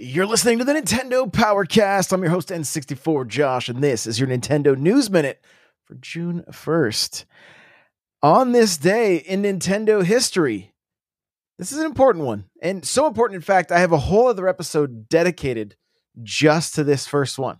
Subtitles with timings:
[0.00, 2.12] You're listening to the Nintendo Powercast.
[2.12, 5.42] I'm your host, N64 Josh, and this is your Nintendo News Minute
[5.86, 7.24] for June 1st.
[8.22, 10.72] On this day in Nintendo history,
[11.58, 12.44] this is an important one.
[12.62, 15.74] And so important, in fact, I have a whole other episode dedicated
[16.22, 17.58] just to this first one.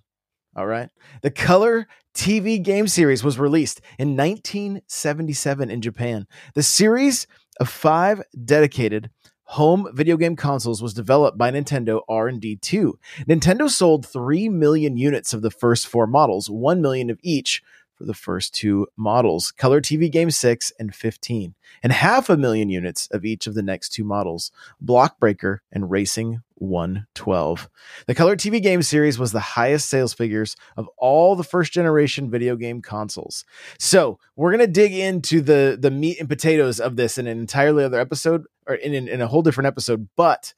[0.55, 0.91] All right.
[1.22, 6.28] The Color TV game series was released in 1977 in Japan.
[6.55, 7.27] The series
[7.59, 9.11] of five dedicated
[9.48, 12.92] home video game consoles was developed by Nintendo R&D2.
[13.27, 17.62] Nintendo sold 3 million units of the first four models, 1 million of each
[17.98, 22.70] for the first two models Color TV Game 6 and 15, and half a million
[22.70, 27.69] units of each of the next two models Blockbreaker and Racing 112.
[28.06, 32.30] The Color TV Game series was the highest sales figures of all the first generation
[32.30, 33.44] video game consoles.
[33.78, 37.38] So, we're going to dig into the, the meat and potatoes of this in an
[37.38, 40.54] entirely other episode, or in, in, in a whole different episode, but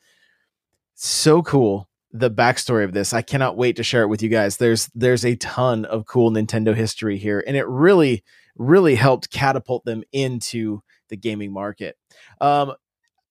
[0.95, 3.13] so cool the backstory of this.
[3.13, 4.57] I cannot wait to share it with you guys.
[4.57, 8.25] There's there's a ton of cool Nintendo history here, and it really
[8.57, 11.97] really helped catapult them into the gaming market.
[12.41, 12.75] Um,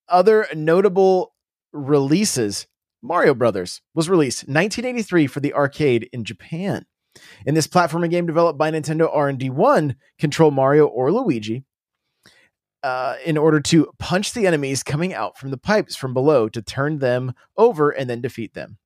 [0.07, 1.33] other notable
[1.71, 2.67] releases:
[3.01, 6.85] Mario Brothers was released 1983 for the arcade in Japan.
[7.45, 11.65] In this platforming game developed by Nintendo R&D1, control Mario or Luigi
[12.83, 16.61] uh, in order to punch the enemies coming out from the pipes from below to
[16.61, 18.77] turn them over and then defeat them.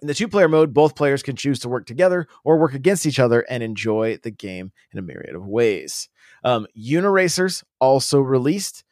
[0.00, 3.04] In the two player mode, both players can choose to work together or work against
[3.04, 6.08] each other and enjoy the game in a myriad of ways.
[6.42, 8.84] Um, Uniracers also released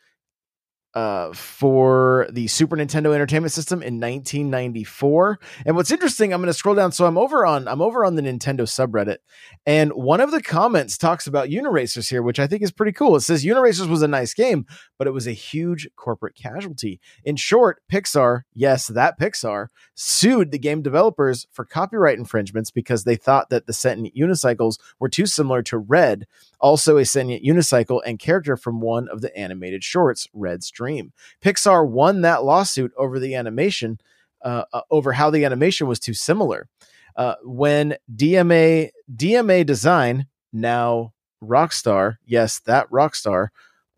[0.94, 5.38] uh, for the Super Nintendo Entertainment System in 1994.
[5.66, 6.92] And what's interesting, I'm going to scroll down.
[6.92, 9.18] So I'm over on I'm over on the Nintendo subreddit,
[9.66, 13.16] and one of the comments talks about Uniracers here, which I think is pretty cool.
[13.16, 14.66] It says Uniracers was a nice game,
[14.96, 17.00] but it was a huge corporate casualty.
[17.24, 23.16] In short, Pixar, yes, that Pixar, sued the game developers for copyright infringements because they
[23.16, 26.26] thought that the sentient unicycles were too similar to Red,
[26.60, 31.12] also a sentient unicycle and character from one of the animated shorts, Red's Dream.
[31.42, 34.00] Pixar won that lawsuit over the animation,
[34.42, 36.68] uh, uh, over how the animation was too similar.
[37.16, 43.48] Uh, when DMA DMA Design, now Rockstar, yes, that Rockstar,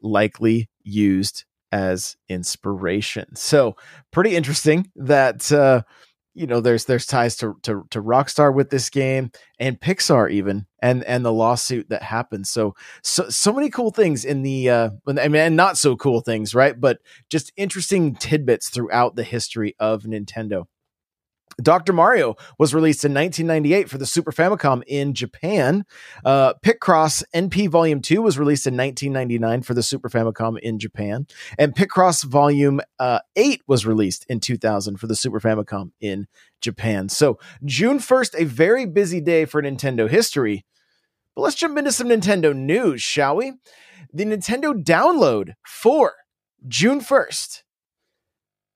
[0.01, 3.37] likely used as inspiration.
[3.37, 3.77] So
[4.11, 5.83] pretty interesting that uh,
[6.35, 10.67] you know there's there's ties to, to to Rockstar with this game and Pixar even
[10.81, 12.47] and and the lawsuit that happened.
[12.47, 16.21] So so so many cool things in the uh I mean and not so cool
[16.21, 16.79] things, right?
[16.79, 16.99] But
[17.29, 20.67] just interesting tidbits throughout the history of Nintendo.
[21.61, 21.93] Dr.
[21.93, 25.85] Mario was released in 1998 for the Super Famicom in Japan.
[26.25, 31.27] Uh, Picross NP Volume 2 was released in 1999 for the Super Famicom in Japan.
[31.59, 36.27] And Picross Volume uh, 8 was released in 2000 for the Super Famicom in
[36.61, 37.09] Japan.
[37.09, 40.65] So, June 1st, a very busy day for Nintendo history.
[41.35, 43.53] But let's jump into some Nintendo news, shall we?
[44.13, 46.15] The Nintendo download for
[46.67, 47.63] June 1st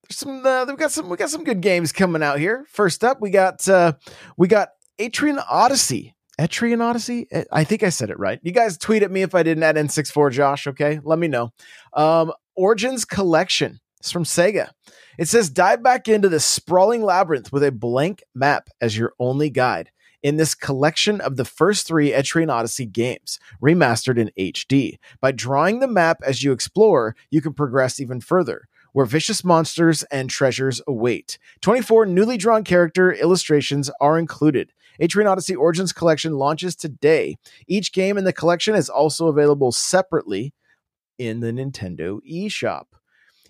[0.09, 2.67] there's some uh, we got some we got some good games coming out here.
[2.69, 3.93] First up, we got uh
[4.37, 6.15] we got Etrian Odyssey.
[6.39, 7.29] Etrian Odyssey?
[7.31, 8.41] Eh, I think I said it right.
[8.43, 11.01] You guys tweet at me if I didn't add N64 Josh, okay?
[11.03, 11.53] Let me know.
[11.93, 13.81] Um Origins Collection.
[14.01, 14.71] It's from Sega.
[15.19, 19.49] It says dive back into the sprawling labyrinth with a blank map as your only
[19.49, 19.91] guide
[20.23, 24.97] in this collection of the first three Etrian Odyssey games, remastered in HD.
[25.21, 30.05] By drawing the map as you explore, you can progress even further where vicious monsters
[30.05, 31.37] and treasures await.
[31.61, 34.73] 24 newly drawn character illustrations are included.
[35.01, 37.37] Etrian Odyssey Origins Collection launches today.
[37.67, 40.55] Each game in the collection is also available separately
[41.19, 42.85] in the Nintendo eShop.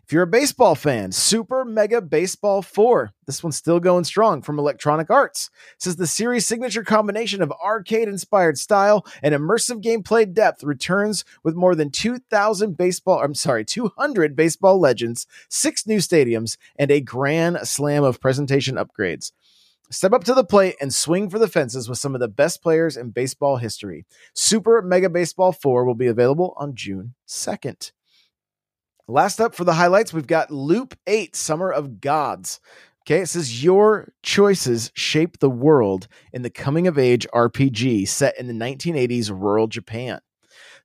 [0.06, 3.14] If you're a baseball fan, Super Mega Baseball 4.
[3.26, 5.48] This one's still going strong from Electronic Arts.
[5.78, 11.54] Says the series' signature combination of arcade inspired style and immersive gameplay depth returns with
[11.54, 17.60] more than 2,000 baseball, I'm sorry, 200 baseball legends, six new stadiums, and a grand
[17.66, 19.32] slam of presentation upgrades.
[19.88, 22.62] Step up to the plate and swing for the fences with some of the best
[22.62, 24.04] players in baseball history.
[24.34, 27.92] Super Mega Baseball 4 will be available on June 2nd.
[29.06, 32.58] Last up for the highlights, we've got Loop 8 Summer of Gods.
[33.02, 38.38] Okay, it says your choices shape the world in the coming of age RPG set
[38.38, 40.20] in the 1980s rural Japan.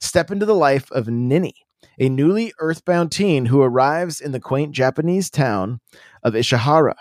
[0.02, 1.54] Step into the life of Nini,
[1.98, 5.80] a newly earthbound teen who arrives in the quaint Japanese town
[6.22, 6.96] of Ishihara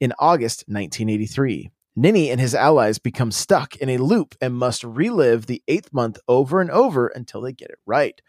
[0.00, 1.70] in August 1983.
[1.96, 6.18] Nini and his allies become stuck in a loop and must relive the eighth month
[6.28, 8.20] over and over until they get it right.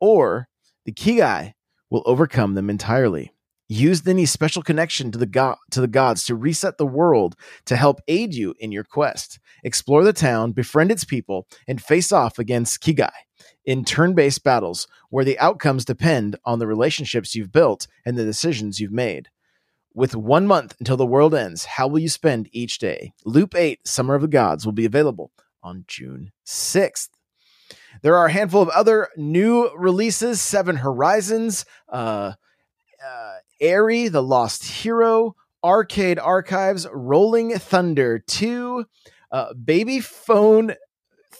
[0.00, 0.48] Or
[0.84, 1.54] the Kigai
[1.90, 3.32] will overcome them entirely.
[3.68, 7.36] Use Nini's special connection to the, go- to the gods to reset the world
[7.66, 9.38] to help aid you in your quest.
[9.62, 13.10] Explore the town, befriend its people, and face off against Kigai
[13.66, 18.24] in turn based battles where the outcomes depend on the relationships you've built and the
[18.24, 19.28] decisions you've made.
[19.94, 23.12] With one month until the world ends, how will you spend each day?
[23.26, 25.32] Loop 8 Summer of the Gods will be available
[25.62, 27.08] on June 6th.
[28.02, 32.32] There are a handful of other new releases Seven Horizons, uh,
[33.04, 35.34] uh, Airy, The Lost Hero,
[35.64, 38.84] Arcade Archives, Rolling Thunder 2,
[39.32, 40.74] uh, Baby Phone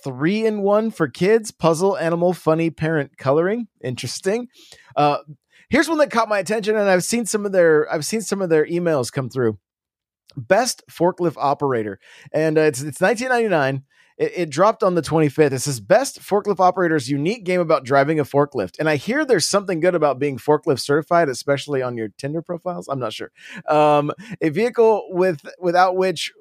[0.02, 3.68] 3 in 1 for kids, Puzzle Animal Funny Parent Coloring.
[3.82, 4.48] Interesting.
[4.96, 5.18] Uh,
[5.68, 8.42] here's one that caught my attention, and I've seen some of their I've seen some
[8.42, 9.58] of their emails come through.
[10.36, 11.98] Best forklift operator,
[12.32, 13.84] and uh, it's it's 1999.
[14.18, 15.52] It, it, dropped on the 25th.
[15.52, 18.78] It says best forklift operators unique game about driving a forklift.
[18.78, 22.88] And I hear there's something good about being forklift certified, especially on your Tinder profiles.
[22.88, 23.30] I'm not sure.
[23.68, 24.10] Um,
[24.40, 26.32] a vehicle with without which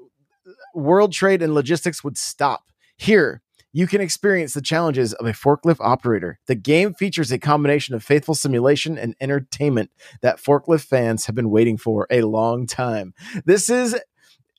[0.73, 2.63] world trade and logistics would stop.
[2.97, 3.41] Here,
[3.73, 6.39] you can experience the challenges of a forklift operator.
[6.47, 9.91] The game features a combination of faithful simulation and entertainment
[10.21, 13.13] that forklift fans have been waiting for a long time.
[13.45, 13.95] This is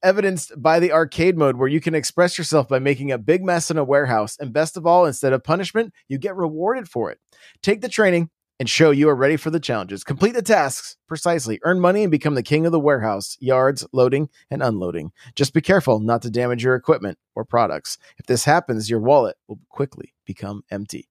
[0.02, 3.70] evidenced by the arcade mode where you can express yourself by making a big mess
[3.70, 4.36] in a warehouse.
[4.38, 7.18] And best of all, instead of punishment, you get rewarded for it.
[7.62, 10.02] Take the training and show you are ready for the challenges.
[10.02, 14.28] Complete the tasks precisely, earn money, and become the king of the warehouse, yards, loading,
[14.50, 15.12] and unloading.
[15.36, 17.98] Just be careful not to damage your equipment or products.
[18.18, 21.08] If this happens, your wallet will quickly become empty.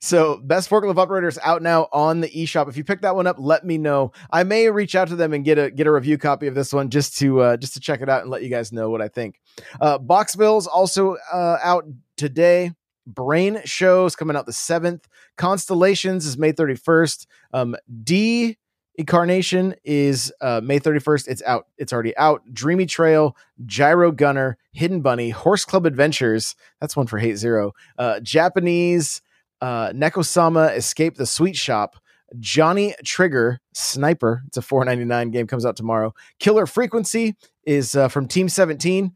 [0.00, 2.68] So, best forklift operators out now on the eShop.
[2.68, 4.12] If you pick that one up, let me know.
[4.30, 6.72] I may reach out to them and get a get a review copy of this
[6.72, 9.00] one just to uh, just to check it out and let you guys know what
[9.00, 9.40] I think.
[9.80, 11.84] Uh, Boxville's also uh, out
[12.16, 12.72] today.
[13.06, 15.06] Brain shows coming out the seventh.
[15.36, 17.26] Constellations is May thirty first.
[17.52, 18.58] Um, D
[18.98, 21.28] Incarnation is uh, May 31st.
[21.28, 21.66] It's out.
[21.76, 22.42] It's already out.
[22.52, 26.56] Dreamy Trail, Gyro Gunner, Hidden Bunny, Horse Club Adventures.
[26.80, 27.72] That's one for Hate Zero.
[27.98, 29.20] Uh, Japanese
[29.60, 31.96] uh, Nekosama Escape the Sweet Shop,
[32.38, 34.42] Johnny Trigger Sniper.
[34.46, 35.46] It's a 4.99 game.
[35.46, 36.14] Comes out tomorrow.
[36.38, 39.12] Killer Frequency is uh, from Team 17.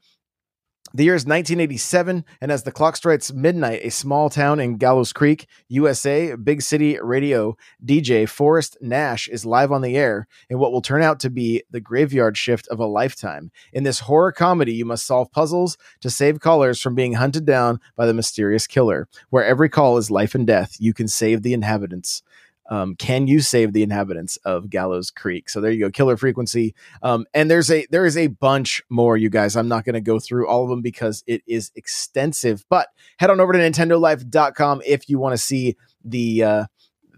[0.93, 5.13] The year is 1987, and as the clock strikes midnight, a small town in Gallows
[5.13, 10.73] Creek, USA, big city radio DJ Forrest Nash is live on the air in what
[10.73, 13.53] will turn out to be the graveyard shift of a lifetime.
[13.73, 17.79] In this horror comedy, you must solve puzzles to save callers from being hunted down
[17.95, 19.07] by the mysterious killer.
[19.29, 22.25] Where every call is life and death, you can save the inhabitants
[22.71, 25.51] um, can you save the inhabitants of Gallows Creek?
[25.51, 26.75] So there you go, Killer Frequency.
[27.03, 29.57] Um, and there's a there is a bunch more, you guys.
[29.57, 32.65] I'm not going to go through all of them because it is extensive.
[32.71, 36.65] But head on over to NintendoLife.com if you want to see the uh,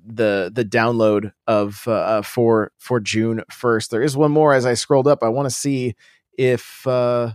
[0.04, 3.90] the the download of uh, uh, for for June 1st.
[3.90, 5.22] There is one more as I scrolled up.
[5.22, 5.94] I want to see
[6.38, 7.34] if uh,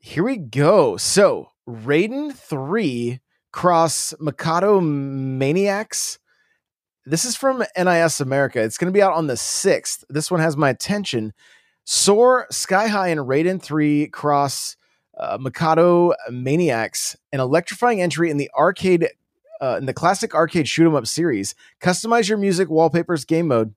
[0.00, 0.98] here we go.
[0.98, 6.18] So Raiden 3 cross Mikado Maniax
[7.06, 8.62] this is from NIS America.
[8.62, 10.04] It's going to be out on the 6th.
[10.08, 11.32] This one has my attention.
[11.84, 14.76] Soar, Sky High, and Raiden 3 cross
[15.18, 19.08] uh, Mikado Maniax, an electrifying entry in the arcade,
[19.60, 21.54] uh, in the classic arcade shoot 'em up series.
[21.80, 23.74] Customize your music, wallpapers, game mode.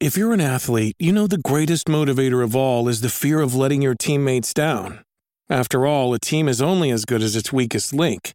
[0.00, 3.54] If you're an athlete, you know the greatest motivator of all is the fear of
[3.54, 5.04] letting your teammates down.
[5.48, 8.34] After all, a team is only as good as its weakest link.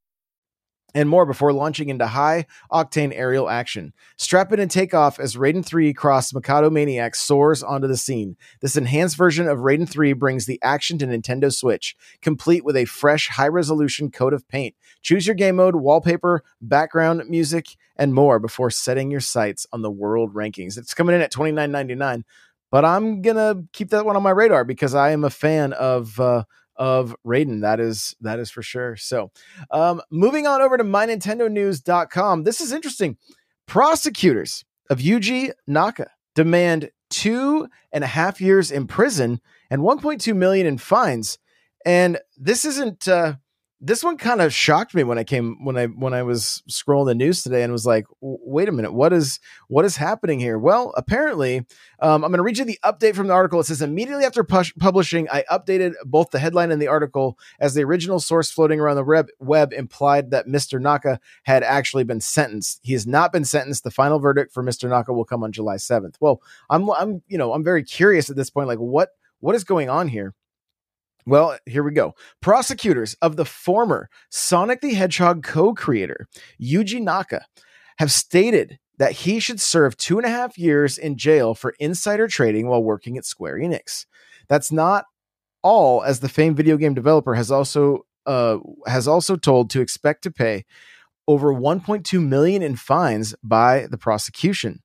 [0.93, 3.93] And more before launching into high octane aerial action.
[4.17, 8.35] Strap in and take off as Raiden 3 Cross Mikado Maniac soars onto the scene.
[8.61, 12.85] This enhanced version of Raiden 3 brings the action to Nintendo Switch, complete with a
[12.85, 14.75] fresh, high resolution coat of paint.
[15.01, 19.91] Choose your game mode, wallpaper, background music, and more before setting your sights on the
[19.91, 20.77] world rankings.
[20.77, 22.23] It's coming in at $29.99,
[22.69, 25.73] but I'm going to keep that one on my radar because I am a fan
[25.73, 26.19] of.
[26.19, 26.43] Uh,
[26.81, 27.61] of Raiden.
[27.61, 28.95] That is that is for sure.
[28.95, 29.31] So,
[29.69, 32.43] um, moving on over to mynintendonews.com.
[32.43, 33.17] This is interesting.
[33.67, 40.65] Prosecutors of Yuji Naka demand two and a half years in prison and 1.2 million
[40.65, 41.37] in fines.
[41.85, 43.35] And this isn't uh,
[43.83, 47.07] this one kind of shocked me when I came when I when I was scrolling
[47.07, 50.59] the news today and was like, wait a minute, what is what is happening here?
[50.59, 51.65] Well, apparently,
[51.99, 53.59] um, I'm going to read you the update from the article.
[53.59, 57.73] It says immediately after pu- publishing, I updated both the headline and the article as
[57.73, 60.79] the original source floating around the web, web implied that Mr.
[60.79, 62.81] Naka had actually been sentenced.
[62.83, 63.83] He has not been sentenced.
[63.83, 64.87] The final verdict for Mr.
[64.87, 66.15] Naka will come on July 7th.
[66.19, 69.09] Well, I'm I'm you know I'm very curious at this point, like what
[69.39, 70.35] what is going on here?
[71.25, 72.15] Well, here we go.
[72.41, 76.27] Prosecutors of the former Sonic the Hedgehog co creator,
[76.61, 77.45] Yuji Naka,
[77.99, 82.27] have stated that he should serve two and a half years in jail for insider
[82.27, 84.05] trading while working at Square Enix.
[84.47, 85.05] That's not
[85.63, 90.23] all, as the famed video game developer has also uh, has also told to expect
[90.23, 90.65] to pay
[91.27, 94.81] over 1.2 million in fines by the prosecution.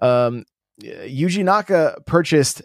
[0.00, 0.44] Um,
[0.82, 2.62] Yuji Naka purchased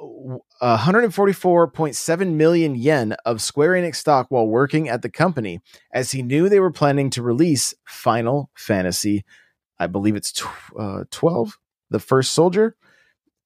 [0.00, 5.60] 144.7 million yen of Square Enix stock while working at the company,
[5.92, 9.24] as he knew they were planning to release Final Fantasy,
[9.78, 10.46] I believe it's tw-
[10.78, 11.58] uh, 12,
[11.90, 12.76] the first soldier.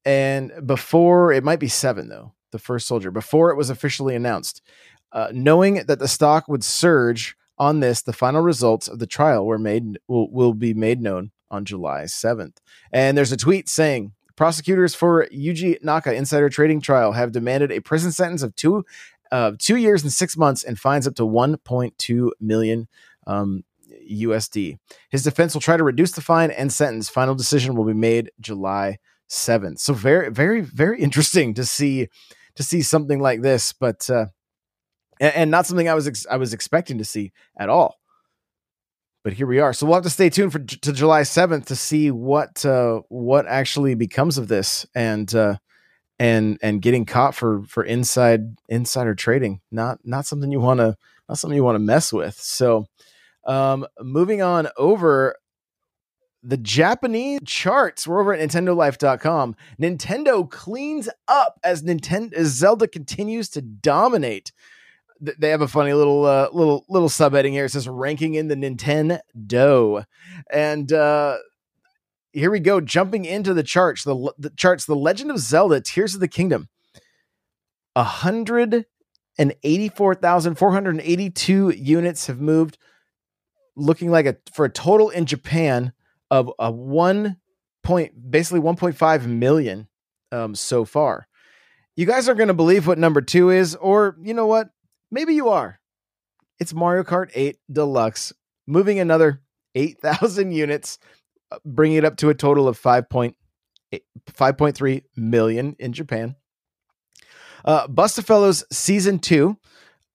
[0.05, 4.63] And before, it might be seven though, the first soldier, before it was officially announced.
[5.11, 9.47] Uh, knowing that the stock would surge on this, the final results of the trial
[9.47, 12.57] were made will, will be made known on July 7th.
[12.93, 17.81] And there's a tweet saying, Prosecutors for Yuji Naka insider trading trial have demanded a
[17.81, 18.85] prison sentence of two
[19.33, 22.87] uh, two years and six months and fines up to 1.2 million
[23.27, 23.65] um,
[24.09, 24.79] USD.
[25.11, 27.09] His defense will try to reduce the fine and sentence.
[27.09, 29.81] Final decision will be made July 7th.
[29.81, 32.07] So very, very, very interesting to see
[32.55, 34.27] to see something like this, but uh,
[35.19, 37.97] and, and not something I was ex- I was expecting to see at all
[39.25, 39.73] but here we are.
[39.73, 43.47] So we'll have to stay tuned for to July seventh to see what uh, what
[43.47, 45.57] actually becomes of this and uh,
[46.19, 49.61] and and getting caught for for inside insider trading.
[49.71, 50.97] Not not something you want to
[51.29, 52.35] not something you want to mess with.
[52.35, 52.87] So
[53.45, 55.37] um, moving on over
[56.43, 58.07] the Japanese charts.
[58.07, 59.57] We're over at NintendoLife.com.
[59.81, 64.53] Nintendo cleans up as Nintendo as Zelda continues to dominate
[65.21, 67.65] they have a funny little uh, little little subheading here.
[67.65, 70.05] It says ranking in the Nintendo,
[70.53, 71.39] and uh,
[72.33, 72.81] here we go.
[72.81, 76.69] Jumping into the charts, the, the charts, the Legend of Zelda: Tears of the Kingdom,
[77.97, 78.87] a hundred
[79.39, 82.79] and eighty-four thousand four hundred eighty-two units have moved,
[83.77, 85.93] looking like a for a total in Japan
[86.31, 87.39] of a one
[87.83, 89.89] point, basically one point five million
[90.31, 91.27] um, so far.
[91.97, 94.69] You guys aren't going to believe what number two is, or you know what?
[95.11, 95.81] Maybe you are.
[96.59, 98.33] It's Mario Kart 8 Deluxe,
[98.67, 99.43] moving another
[99.75, 100.99] 8,000 units,
[101.51, 106.37] uh, bringing it up to a total of 5.3 million in Japan.
[107.65, 109.57] Uh, Fellows Season 2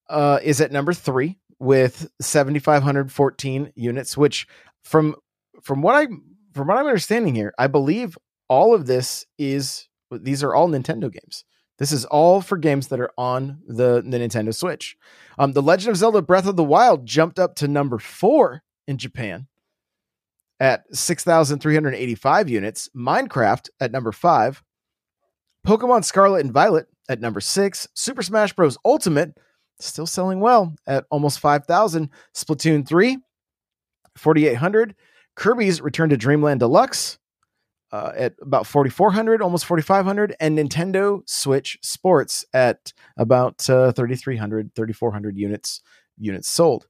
[0.10, 4.48] uh, is at number three with 7,514 units, which
[4.84, 5.16] from
[5.62, 6.08] from what I
[6.54, 8.18] from what I'm understanding here, I believe
[8.50, 11.46] all of this is these are all Nintendo games.
[11.80, 14.96] This is all for games that are on the, the Nintendo Switch.
[15.40, 18.98] Um, the Legend of Zelda Breath of the Wild jumped up to number four in
[18.98, 19.48] Japan
[20.60, 22.90] at 6,385 units.
[22.96, 24.64] Minecraft at number five.
[25.66, 27.88] Pokemon Scarlet and Violet at number six.
[27.96, 28.78] Super Smash Bros.
[28.86, 29.38] Ultimate
[29.80, 32.10] still selling well at almost 5,000.
[32.36, 33.18] Splatoon 3,
[34.16, 34.96] 4,800.
[35.36, 37.18] Kirby's Return to Dreamland Deluxe
[37.94, 45.38] uh, at about 4400 almost 4500 and nintendo switch sports at about uh, 3300 3400
[45.38, 45.82] units
[46.18, 46.88] units sold.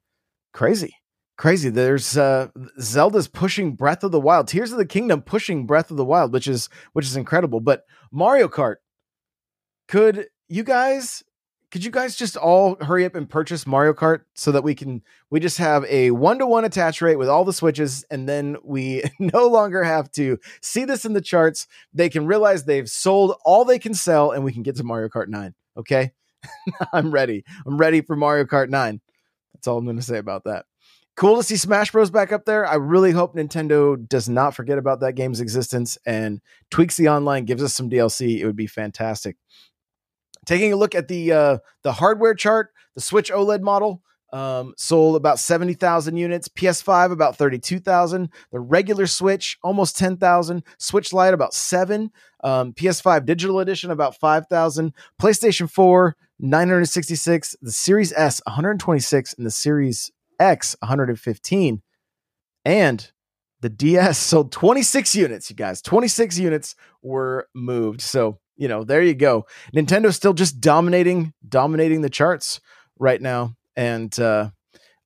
[0.54, 0.96] Crazy
[1.38, 1.70] crazy.
[1.70, 2.48] There's uh,
[2.80, 4.48] zelda's pushing breath of the wild.
[4.48, 7.60] Tears of the kingdom pushing breath of the wild which is which is incredible.
[7.60, 8.76] But mario kart
[9.90, 11.22] could you guys
[11.74, 15.01] could you guys just all hurry up and purchase Mario Kart so that we can
[15.32, 18.58] we just have a one to one attach rate with all the switches, and then
[18.63, 21.65] we no longer have to see this in the charts.
[21.92, 25.10] They can realize they've sold all they can sell, and we can get to Mario
[25.10, 25.56] Kart Nine.
[25.75, 26.12] Okay,
[26.94, 27.44] I'm ready.
[27.65, 29.01] I'm ready for Mario Kart Nine.
[29.56, 30.65] That's all I'm going to say about that.
[31.15, 32.68] cool to see Smash Bros back up there.
[32.68, 36.39] I really hope Nintendo does not forget about that game's existence and
[36.70, 38.38] tweaks the online, gives us some DLC.
[38.38, 39.38] It would be fantastic.
[40.46, 44.02] Taking a look at the uh, the hardware chart, the Switch OLED model
[44.34, 51.36] um, sold about 70,000 units, PS5 about 32,000, the regular Switch almost 10,000, Switch Lite
[51.36, 52.10] about 7,
[52.44, 59.52] um, PS5 digital edition about 5,000, PlayStation 4 966, the Series S 126 and the
[59.52, 61.82] Series X 115
[62.66, 63.12] and
[63.62, 65.82] the DS sold 26 units, you guys.
[65.82, 68.02] 26 units were moved.
[68.02, 69.46] So, you know, there you go.
[69.76, 72.60] Nintendo's still just dominating dominating the charts
[73.00, 74.50] right now and uh,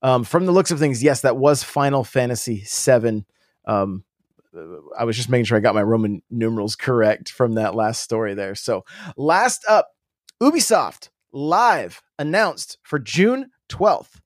[0.02, 3.26] um, from the looks of things, yes, that was Final Fantasy VII.
[3.66, 4.04] Um,
[4.98, 8.34] I was just making sure I got my Roman numerals correct from that last story
[8.34, 8.56] there.
[8.56, 8.86] So,
[9.16, 9.90] last up,
[10.42, 14.20] Ubisoft live announced for June 12th.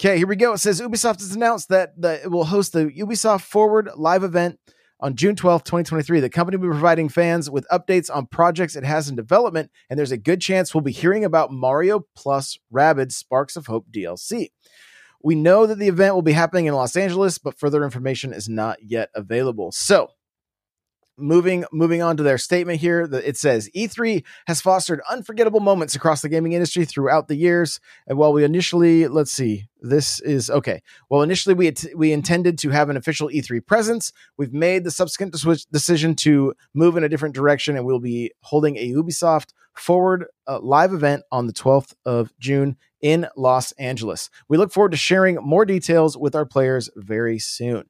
[0.00, 0.54] Okay, here we go.
[0.54, 4.58] It says Ubisoft has announced that the, it will host the Ubisoft Forward live event
[5.02, 6.20] on June 12th, 2023.
[6.20, 9.98] The company will be providing fans with updates on projects it has in development, and
[9.98, 14.50] there's a good chance we'll be hearing about Mario plus Rabbids Sparks of Hope DLC.
[15.22, 18.48] We know that the event will be happening in Los Angeles, but further information is
[18.48, 19.72] not yet available.
[19.72, 20.08] So,
[21.16, 26.22] moving moving on to their statement here it says e3 has fostered unforgettable moments across
[26.22, 27.80] the gaming industry throughout the years.
[28.06, 30.82] And while we initially let's see this is okay.
[31.10, 35.34] Well initially we we intended to have an official e3 presence we've made the subsequent
[35.70, 40.60] decision to move in a different direction and we'll be holding a ubisoft forward uh,
[40.60, 44.30] live event on the 12th of june in los angeles.
[44.48, 47.84] We look forward to sharing more details with our players very soon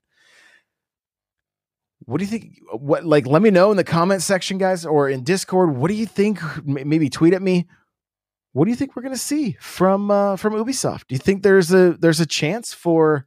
[2.06, 5.08] what do you think what like let me know in the comment section guys or
[5.08, 5.76] in discord.
[5.76, 6.40] What do you think?
[6.64, 7.66] Maybe tweet at me.
[8.52, 11.06] What do you think we're going to see from uh from ubisoft?
[11.08, 13.26] Do you think there's a there's a chance for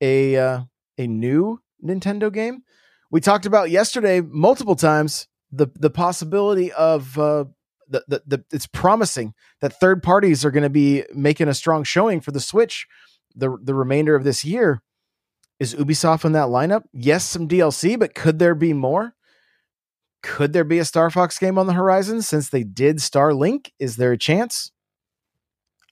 [0.00, 0.60] a uh
[0.98, 2.62] a new nintendo game?
[3.10, 7.44] We talked about yesterday multiple times the the possibility of uh
[7.88, 11.82] the, the, the it's promising that third parties are going to be making a strong
[11.82, 12.86] showing for the switch
[13.34, 14.82] the the remainder of this year
[15.60, 16.84] is Ubisoft in that lineup?
[16.92, 19.14] Yes, some DLC, but could there be more?
[20.22, 23.70] Could there be a Star Fox game on the horizon since they did Starlink?
[23.78, 24.72] Is there a chance?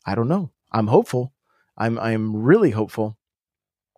[0.04, 0.50] I don't know.
[0.72, 1.32] I'm hopeful.
[1.76, 3.16] I'm I'm really hopeful.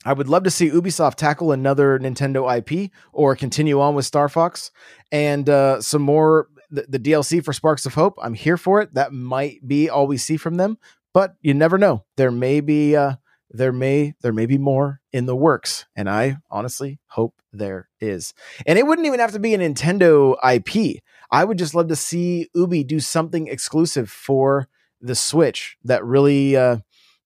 [0.05, 4.29] I would love to see Ubisoft tackle another Nintendo IP or continue on with Star
[4.29, 4.71] Fox
[5.13, 8.19] and uh, some more the, the DLC for Sparks of Hope.
[8.23, 8.95] I'm here for it.
[8.95, 10.79] That might be all we see from them,
[11.13, 12.05] but you never know.
[12.17, 13.17] There may be uh,
[13.51, 18.33] there may there may be more in the works and i honestly hope there is.
[18.65, 21.97] And it wouldn't even have to be a nintendo ip i would just love to
[21.97, 24.69] see ubi do something exclusive for
[25.01, 26.77] the switch that really uh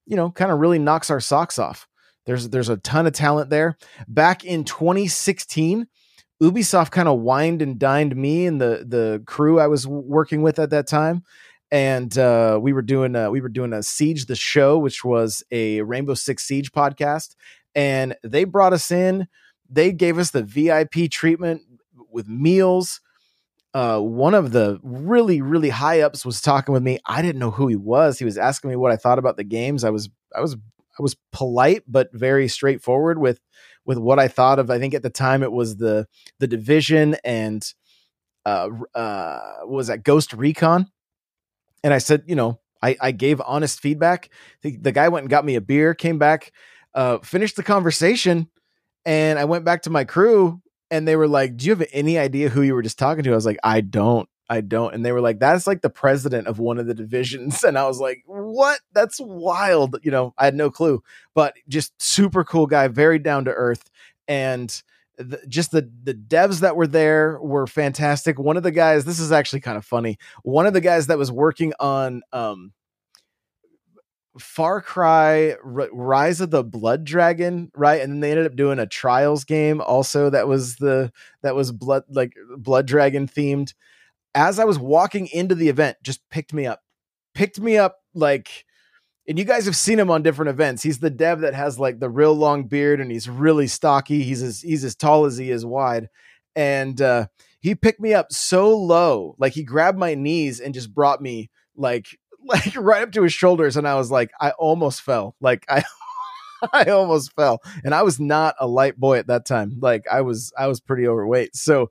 [0.07, 1.89] you know kind of really knocks our socks off.
[2.27, 3.77] There's there's a ton of talent there.
[4.09, 5.87] Back in 2016
[6.43, 10.59] ubisoft kind of wined and dined me and the the crew i was working with
[10.59, 11.23] at that time
[11.75, 15.43] and uh, we were doing a, we were doing a siege the show which was
[15.51, 17.35] a rainbow six siege podcast
[17.75, 19.27] and they brought us in.
[19.69, 21.63] They gave us the vip treatment
[22.13, 23.01] with meals.
[23.75, 27.01] Uh, one of the really really high ups was talking with me.
[27.07, 28.21] I didn't know who he was.
[28.21, 29.83] He was asking me what i thought about the games.
[29.83, 30.55] I was i was
[30.97, 33.41] i was polite but very straightforward with
[33.85, 34.71] with what i thought of.
[34.71, 36.07] I think at the time it was the
[36.39, 37.69] the division and
[38.47, 40.89] uh uh was that ghost recon
[41.85, 44.31] and I said, you know, I, I gave honest feedback.
[44.63, 46.53] The, the, guy went and got me a beer, came back,
[46.95, 48.49] uh, finished the conversation,
[49.05, 52.19] and I went back to my crew and they were like, Do you have any
[52.19, 53.33] idea who you were just talking to?
[53.33, 54.29] I was like, I don't.
[54.49, 54.95] I don't.
[54.95, 57.63] And they were like, That's like the president of one of the divisions.
[57.65, 58.81] And I was like, What?
[58.93, 59.97] That's wild.
[60.03, 61.03] You know, I had no clue,
[61.35, 63.91] but just super cool guy, very down to earth.
[64.27, 64.83] And
[65.17, 68.39] the, just the the devs that were there were fantastic.
[68.39, 70.19] One of the guys, this is actually kind of funny.
[70.43, 72.73] One of the guys that was working on um,
[74.39, 78.01] Far Cry R- Rise of the Blood Dragon, right?
[78.01, 81.71] And then they ended up doing a Trials game also that was the that was
[81.71, 83.75] blood like Blood Dragon themed.
[84.35, 86.83] As I was walking into the event, just picked me up.
[87.35, 88.65] Picked me up like
[89.27, 90.83] and you guys have seen him on different events.
[90.83, 94.23] He's the dev that has like the real long beard and he's really stocky.
[94.23, 96.09] He's as he's as tall as he is wide.
[96.55, 97.27] And uh
[97.61, 101.51] he picked me up so low, like he grabbed my knees and just brought me
[101.75, 102.07] like
[102.45, 105.35] like right up to his shoulders and I was like I almost fell.
[105.41, 105.85] Like I
[106.73, 107.61] I almost fell.
[107.83, 109.79] And I was not a light boy at that time.
[109.81, 111.57] Like I was I was pretty overweight.
[111.57, 111.91] So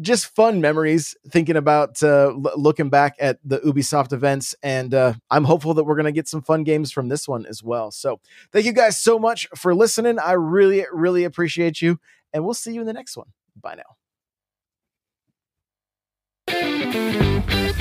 [0.00, 5.14] just fun memories thinking about uh, l- looking back at the Ubisoft events, and uh,
[5.30, 7.90] I'm hopeful that we're going to get some fun games from this one as well.
[7.90, 8.20] So,
[8.52, 10.18] thank you guys so much for listening.
[10.18, 11.98] I really, really appreciate you,
[12.32, 13.28] and we'll see you in the next one.
[13.60, 13.76] Bye
[16.48, 17.74] now.